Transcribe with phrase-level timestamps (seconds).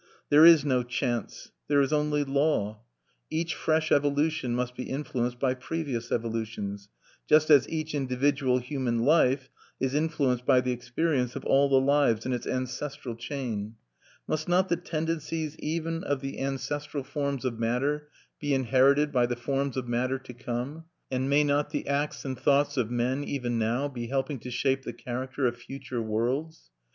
[0.29, 1.51] There is no chance.
[1.67, 2.81] There is only law.
[3.29, 6.89] Each fresh evolution must be influenced by previous evolutions,
[7.29, 12.25] just as each individual human life is influenced by the experience of all the lives
[12.25, 13.75] in its ancestral chain.
[14.25, 18.09] Must not the tendencies even of the ancestral forms of matter
[18.39, 22.39] be inherited by the forms of matter to come; and may not the acts and
[22.39, 26.71] thoughts of men even now be helping to shape the character of future worlds?